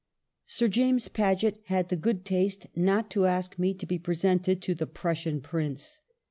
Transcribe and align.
"Sir 0.47 0.67
James 0.67 1.09
Paget 1.09 1.59
had 1.65 1.89
the 1.89 1.95
good 1.95 2.25
taste 2.25 2.65
not 2.75 3.11
to 3.11 3.27
ask 3.27 3.59
me 3.59 3.75
to 3.75 3.85
be 3.85 3.99
presented 3.99 4.59
to 4.63 4.73
the 4.73 4.87
Prussian 4.87 5.41
Prince. 5.41 5.99